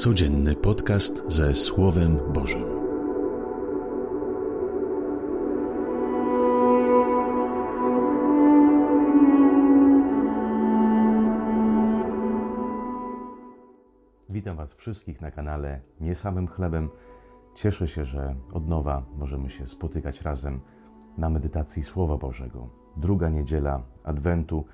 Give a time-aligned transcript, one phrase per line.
[0.00, 2.64] Codzienny podcast ze Słowem Bożym.
[14.28, 16.88] Witam Was wszystkich na kanale Nie Samym Chlebem.
[17.54, 20.60] Cieszę się, że od nowa możemy się spotykać razem
[21.18, 22.68] na medytacji Słowa Bożego.
[22.96, 24.64] Druga niedziela Adwentu.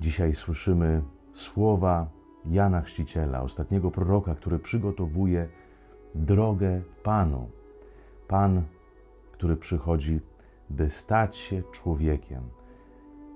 [0.00, 1.02] Dzisiaj słyszymy
[1.32, 5.48] słowa Jana Chrzciciela, ostatniego proroka, który przygotowuje
[6.14, 7.48] drogę Panu.
[8.28, 8.62] Pan,
[9.32, 10.20] który przychodzi,
[10.70, 12.42] by stać się człowiekiem.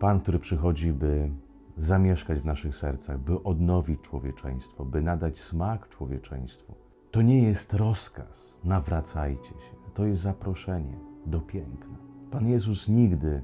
[0.00, 1.30] Pan, który przychodzi, by
[1.76, 6.74] zamieszkać w naszych sercach, by odnowić człowieczeństwo, by nadać smak człowieczeństwu.
[7.10, 9.76] To nie jest rozkaz, nawracajcie się.
[9.94, 11.96] To jest zaproszenie do piękna.
[12.30, 13.42] Pan Jezus nigdy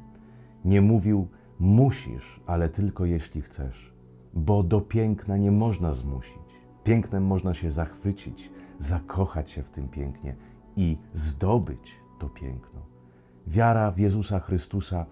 [0.64, 1.28] nie mówił,
[1.58, 3.93] musisz, ale tylko jeśli chcesz
[4.34, 6.34] bo do piękna nie można zmusić.
[6.84, 10.36] Pięknem można się zachwycić, zakochać się w tym pięknie
[10.76, 12.80] i zdobyć to piękno.
[13.46, 15.06] Wiara w Jezusa Chrystusa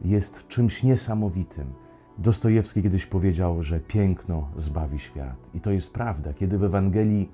[0.00, 1.66] jest czymś niesamowitym.
[2.18, 5.36] Dostojewski kiedyś powiedział, że piękno zbawi świat.
[5.54, 6.32] I to jest prawda.
[6.32, 7.28] Kiedy w Ewangelii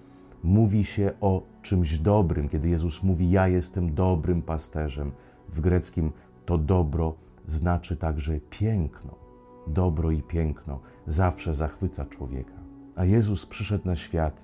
[0.44, 5.12] mówi się o czymś dobrym, kiedy Jezus mówi: Ja jestem dobrym pasterzem,
[5.48, 6.12] w greckim
[6.46, 7.14] to dobro
[7.46, 9.29] znaczy także piękno
[9.72, 12.54] dobro i piękno zawsze zachwyca człowieka.
[12.96, 14.40] A Jezus przyszedł na świat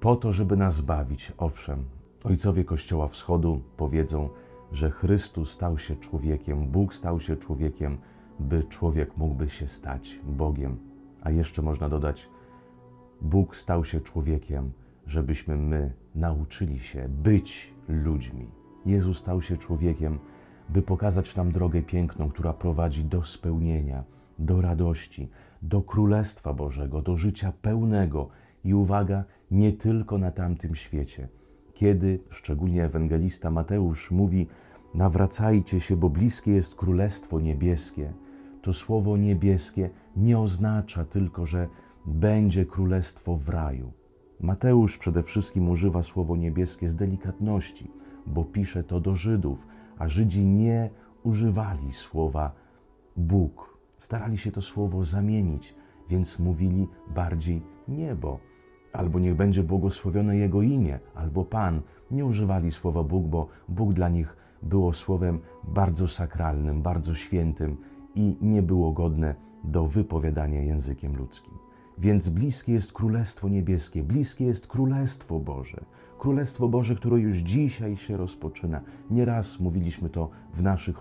[0.00, 1.32] po to, żeby nas zbawić.
[1.38, 1.84] Owszem,
[2.24, 4.28] ojcowie Kościoła Wschodu powiedzą,
[4.72, 7.98] że Chrystus stał się człowiekiem, Bóg stał się człowiekiem,
[8.40, 10.76] by człowiek mógłby się stać Bogiem.
[11.22, 12.28] A jeszcze można dodać,
[13.22, 14.72] Bóg stał się człowiekiem,
[15.06, 18.46] żebyśmy my nauczyli się być ludźmi.
[18.86, 20.18] Jezus stał się człowiekiem,
[20.68, 24.04] by pokazać nam drogę piękną, która prowadzi do spełnienia,
[24.38, 25.28] do radości,
[25.62, 28.28] do Królestwa Bożego, do życia pełnego
[28.64, 31.28] i uwaga, nie tylko na tamtym świecie.
[31.74, 34.46] Kiedy szczególnie ewangelista Mateusz mówi:
[34.94, 38.12] Nawracajcie się, bo bliskie jest Królestwo Niebieskie,
[38.62, 41.68] to słowo niebieskie nie oznacza tylko, że
[42.06, 43.92] będzie królestwo w raju.
[44.40, 47.90] Mateusz przede wszystkim używa słowo niebieskie z delikatności,
[48.26, 49.66] bo pisze to do Żydów,
[49.98, 50.90] a Żydzi nie
[51.22, 52.52] używali słowa
[53.16, 53.75] Bóg.
[53.98, 55.74] Starali się to słowo zamienić,
[56.08, 58.38] więc mówili bardziej niebo,
[58.92, 61.80] albo niech będzie błogosławione Jego imię, albo Pan.
[62.10, 67.76] Nie używali słowa Bóg, bo Bóg dla nich było słowem bardzo sakralnym, bardzo świętym
[68.14, 69.34] i nie było godne
[69.64, 71.52] do wypowiadania językiem ludzkim.
[71.98, 75.84] Więc bliskie jest Królestwo Niebieskie, bliskie jest Królestwo Boże.
[76.18, 78.80] Królestwo Boże, które już dzisiaj się rozpoczyna.
[79.10, 80.96] Nieraz mówiliśmy to w naszych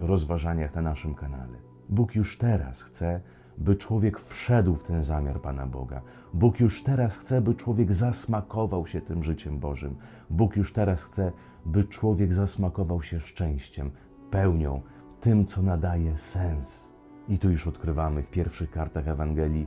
[0.00, 1.58] rozważaniach na naszym kanale.
[1.88, 3.20] Bóg już teraz chce,
[3.58, 6.00] by człowiek wszedł w ten zamiar Pana Boga.
[6.34, 9.96] Bóg już teraz chce, by człowiek zasmakował się tym życiem Bożym.
[10.30, 11.32] Bóg już teraz chce,
[11.66, 13.90] by człowiek zasmakował się szczęściem,
[14.30, 14.82] pełnią,
[15.20, 16.88] tym, co nadaje sens.
[17.28, 19.66] I tu już odkrywamy w pierwszych kartach Ewangelii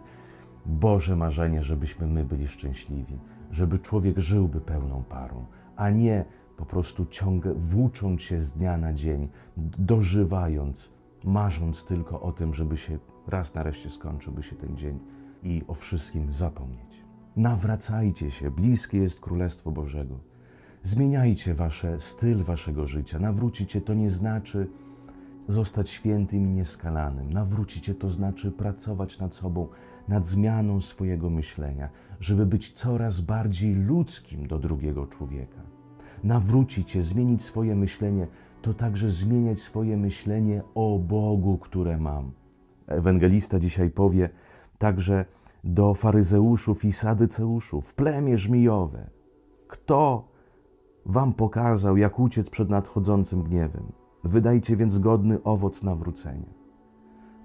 [0.65, 3.19] Boże marzenie, żebyśmy my byli szczęśliwi,
[3.51, 6.25] żeby człowiek żyłby pełną parą, a nie
[6.57, 10.91] po prostu ciągle włócząc się z dnia na dzień, dożywając,
[11.23, 14.99] marząc tylko o tym, żeby się raz nareszcie skończyłby się ten dzień
[15.43, 17.03] i o wszystkim zapomnieć.
[17.35, 20.19] Nawracajcie się, bliskie jest Królestwo Bożego.
[20.83, 23.19] Zmieniajcie wasze styl waszego życia.
[23.19, 24.67] Nawrócicie to nie znaczy
[25.47, 27.33] zostać świętym i nieskalanym.
[27.33, 29.67] Nawrócicie to znaczy pracować nad sobą,
[30.07, 35.61] nad zmianą swojego myślenia, żeby być coraz bardziej ludzkim do drugiego człowieka.
[36.23, 38.27] Nawrócić się, zmienić swoje myślenie,
[38.61, 42.31] to także zmieniać swoje myślenie o Bogu, które mam.
[42.87, 44.29] Ewangelista dzisiaj powie
[44.77, 45.25] także
[45.63, 49.09] do faryzeuszów i sadyceuszów, plemię żmijowe.
[49.67, 50.27] Kto
[51.05, 53.91] wam pokazał, jak uciec przed nadchodzącym gniewem?
[54.23, 56.53] Wydajcie więc godny owoc nawrócenia.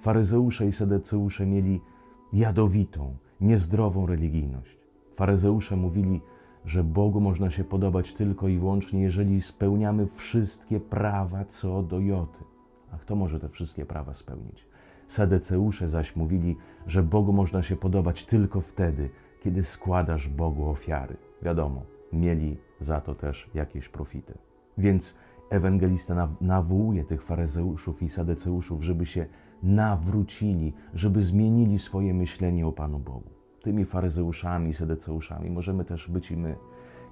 [0.01, 1.81] Faryzeusze i sadyceusze mieli
[2.33, 4.79] jadowitą, niezdrową religijność.
[5.17, 6.21] Faryzeusze mówili,
[6.65, 12.45] że Bogu można się podobać tylko i wyłącznie, jeżeli spełniamy wszystkie prawa co do joty.
[12.93, 14.67] A kto może te wszystkie prawa spełnić?
[15.09, 16.57] Sadeceusze zaś mówili,
[16.87, 19.11] że Bogu można się podobać tylko wtedy,
[19.43, 21.17] kiedy składasz Bogu ofiary.
[21.43, 21.83] Wiadomo,
[22.13, 24.35] mieli za to też jakieś profity.
[24.79, 25.19] Więc
[25.51, 29.27] ewangelista nawołuje tych faryzeuszów i sadeceuszów, żeby się
[29.63, 33.34] nawrócili, żeby zmienili swoje myślenie o Panu Bogu.
[33.65, 36.57] Tymi faryzeuszami, sedeceuszami możemy też być i my.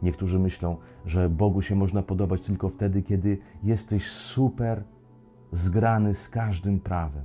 [0.02, 0.76] Niektórzy myślą,
[1.06, 4.84] że Bogu się można podobać tylko wtedy, kiedy jesteś super
[5.52, 7.24] zgrany z każdym prawem,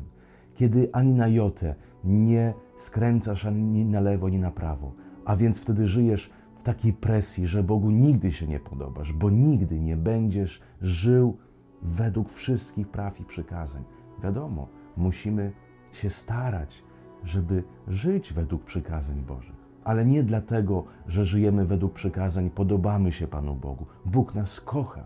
[0.56, 4.92] kiedy ani na jotę nie skręcasz ani na lewo, ani na prawo,
[5.26, 9.80] A więc wtedy żyjesz w takiej presji, że Bogu nigdy się nie podobasz, bo nigdy
[9.80, 11.38] nie będziesz żył
[11.82, 13.84] według wszystkich praw i przykazań.
[14.24, 15.52] Wiadomo, musimy
[15.92, 16.84] się starać,
[17.24, 19.56] żeby żyć według przykazań Bożych.
[19.84, 23.86] Ale nie dlatego, że żyjemy według przykazań, podobamy się Panu Bogu.
[24.06, 25.04] Bóg nas kocha.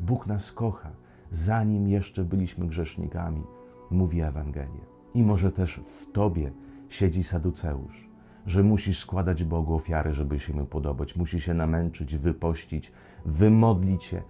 [0.00, 0.90] Bóg nas kocha,
[1.30, 3.42] zanim jeszcze byliśmy grzesznikami,
[3.90, 4.84] mówi Ewangelia.
[5.14, 6.52] I może też w Tobie
[6.88, 8.08] siedzi saduceusz,
[8.46, 11.16] że musisz składać Bogu ofiary, żeby się mu podobać.
[11.16, 12.92] Musisz się namęczyć, wypościć,
[13.26, 14.22] wymodlić się,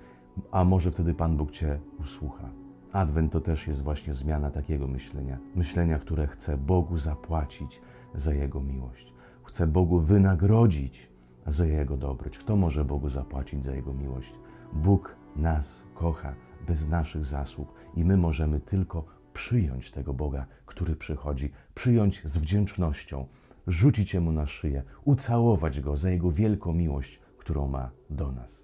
[0.51, 2.62] a może wtedy Pan Bóg Cię usłucha.
[2.93, 5.39] Adwent to też jest właśnie zmiana takiego myślenia.
[5.55, 7.81] Myślenia, które chce Bogu zapłacić
[8.15, 9.13] za Jego miłość.
[9.45, 11.09] Chce Bogu wynagrodzić
[11.47, 12.39] za Jego dobroć.
[12.39, 14.33] Kto może Bogu zapłacić za Jego miłość?
[14.73, 16.35] Bóg nas kocha
[16.67, 23.27] bez naszych zasług i my możemy tylko przyjąć tego Boga, który przychodzi, przyjąć z wdzięcznością,
[23.67, 28.63] rzucić Mu na szyję, ucałować Go za Jego wielką miłość, którą ma do nas.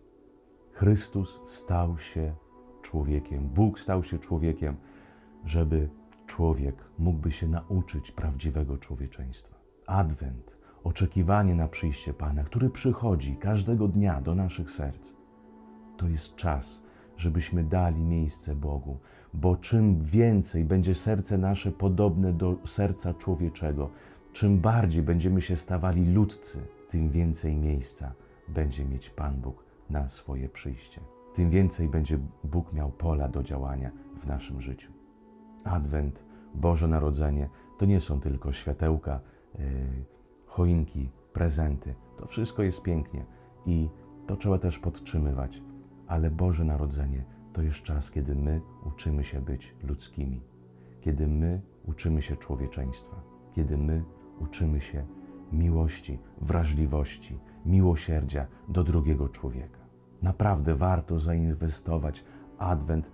[0.72, 2.34] Chrystus stał się
[2.82, 4.76] człowiekiem, Bóg stał się człowiekiem,
[5.44, 5.88] żeby
[6.26, 9.56] człowiek mógłby się nauczyć prawdziwego człowieczeństwa.
[9.86, 15.12] Adwent, oczekiwanie na przyjście Pana, który przychodzi każdego dnia do naszych serc,
[15.96, 16.82] to jest czas,
[17.16, 18.98] żebyśmy dali miejsce Bogu,
[19.34, 23.90] bo czym więcej będzie serce nasze podobne do serca człowieczego,
[24.32, 26.58] czym bardziej będziemy się stawali ludzcy,
[26.90, 28.12] tym więcej miejsca
[28.48, 31.00] będzie mieć Pan Bóg na swoje przyjście.
[31.38, 34.92] Tym więcej będzie Bóg miał pola do działania w naszym życiu.
[35.64, 36.24] Adwent,
[36.54, 37.48] Boże Narodzenie
[37.78, 39.20] to nie są tylko światełka,
[39.58, 39.64] yy,
[40.46, 41.94] choinki, prezenty.
[42.16, 43.24] To wszystko jest pięknie
[43.66, 43.88] i
[44.26, 45.62] to trzeba też podtrzymywać.
[46.06, 50.40] Ale Boże Narodzenie to jest czas, kiedy my uczymy się być ludzkimi,
[51.00, 53.16] kiedy my uczymy się człowieczeństwa,
[53.54, 54.04] kiedy my
[54.40, 55.06] uczymy się
[55.52, 59.77] miłości, wrażliwości, miłosierdzia do drugiego człowieka.
[60.22, 62.24] Naprawdę warto zainwestować
[62.58, 63.10] Adwent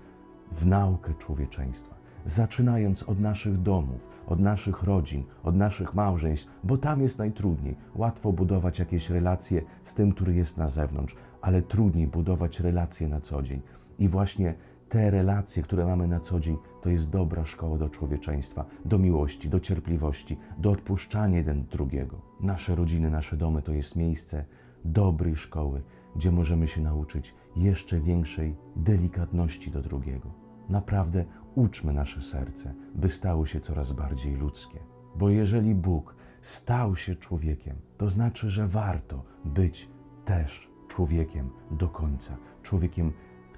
[0.53, 7.03] w naukę człowieczeństwa, zaczynając od naszych domów, od naszych rodzin, od naszych małżeństw, bo tam
[7.03, 7.77] jest najtrudniej.
[7.95, 13.21] Łatwo budować jakieś relacje z tym, który jest na zewnątrz, ale trudniej budować relacje na
[13.21, 13.61] co dzień.
[13.99, 14.55] I właśnie
[14.89, 19.49] te relacje, które mamy na co dzień, to jest dobra szkoła do człowieczeństwa, do miłości,
[19.49, 22.17] do cierpliwości, do odpuszczania jeden drugiego.
[22.41, 24.45] Nasze rodziny, nasze domy to jest miejsce
[24.85, 25.83] dobrej szkoły,
[26.17, 30.31] gdzie możemy się nauczyć jeszcze większej delikatności do drugiego.
[30.69, 34.79] Naprawdę uczmy nasze serce, by stało się coraz bardziej ludzkie.
[35.17, 39.89] Bo jeżeli Bóg stał się człowiekiem, to znaczy, że warto być
[40.25, 43.13] też człowiekiem do końca, człowiekiem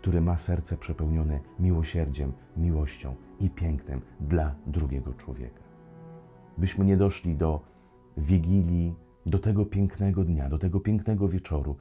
[0.07, 5.63] który ma serce przepełnione miłosierdziem, miłością i pięknem dla drugiego człowieka.
[6.59, 7.61] Byśmy nie doszli do
[8.17, 8.95] wigilii,
[9.27, 11.77] do tego pięknego dnia, do tego pięknego wieczoru,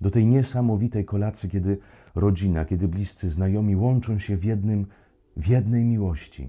[0.00, 1.78] do tej niesamowitej kolacji, kiedy
[2.14, 4.86] rodzina, kiedy bliscy znajomi łączą się w, jednym,
[5.36, 6.48] w jednej miłości,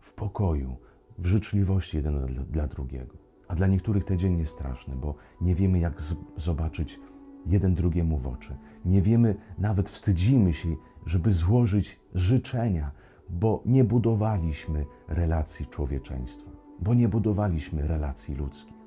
[0.00, 0.76] w pokoju,
[1.18, 3.16] w życzliwości jeden dla, dla drugiego.
[3.48, 7.00] A dla niektórych ten dzień jest straszny, bo nie wiemy, jak z, zobaczyć
[7.46, 8.56] jeden drugiemu w oczy.
[8.84, 10.68] Nie wiemy, nawet wstydzimy się,
[11.06, 12.90] żeby złożyć życzenia,
[13.30, 16.50] bo nie budowaliśmy relacji człowieczeństwa,
[16.80, 18.77] bo nie budowaliśmy relacji ludzkich,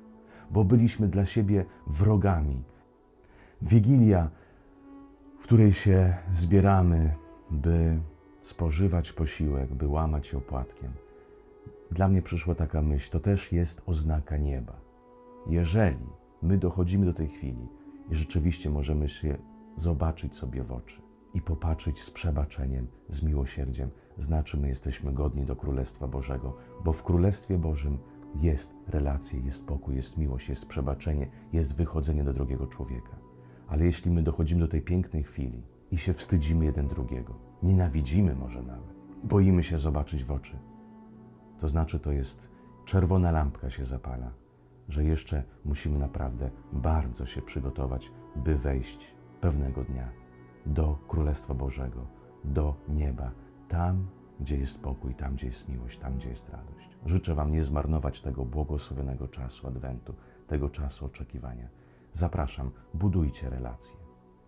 [0.52, 2.62] bo byliśmy dla siebie wrogami.
[3.62, 4.30] Wigilia,
[5.38, 7.14] w której się zbieramy,
[7.50, 7.98] by
[8.42, 10.90] spożywać posiłek, by łamać się opłatkiem.
[11.90, 14.72] Dla mnie przyszła taka myśl, to też jest oznaka nieba.
[15.46, 16.06] Jeżeli
[16.42, 17.68] my dochodzimy do tej chwili,
[18.10, 19.38] i rzeczywiście możemy się
[19.76, 21.02] zobaczyć sobie w oczy
[21.34, 23.90] i popatrzeć z przebaczeniem, z miłosierdziem.
[24.18, 27.98] Znaczy, my jesteśmy godni do Królestwa Bożego, bo w Królestwie Bożym
[28.40, 33.16] jest relacja, jest pokój, jest miłość, jest przebaczenie, jest wychodzenie do drugiego człowieka.
[33.68, 38.62] Ale jeśli my dochodzimy do tej pięknej chwili i się wstydzimy jeden drugiego, nienawidzimy może
[38.62, 40.58] nawet, boimy się zobaczyć w oczy,
[41.60, 42.48] to znaczy to jest
[42.84, 44.42] czerwona lampka się zapala
[44.88, 50.08] że jeszcze musimy naprawdę bardzo się przygotować, by wejść pewnego dnia
[50.66, 52.06] do Królestwa Bożego,
[52.44, 53.30] do nieba,
[53.68, 54.06] tam,
[54.42, 56.88] gdzie jest pokój, tam, gdzie jest miłość, tam, gdzie jest radość.
[57.06, 60.14] Życzę Wam nie zmarnować tego błogosławionego czasu Adwentu,
[60.46, 61.68] tego czasu oczekiwania.
[62.12, 63.96] Zapraszam, budujcie relacje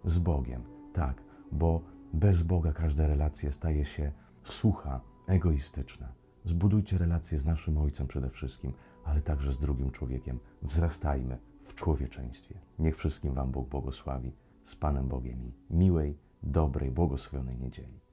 [0.04, 1.22] z Bogiem, tak,
[1.52, 1.80] bo
[2.12, 4.12] bez Boga każda relacja staje się
[4.44, 6.12] sucha, egoistyczna.
[6.44, 8.72] Zbudujcie relacje z naszym Ojcem przede wszystkim,
[9.04, 10.38] ale także z drugim człowiekiem.
[10.62, 12.54] Wzrastajmy w człowieczeństwie.
[12.78, 14.32] Niech wszystkim Wam Bóg błogosławi
[14.64, 18.03] z Panem Bogiem i miłej, dobrej, błogosławionej niedzieli.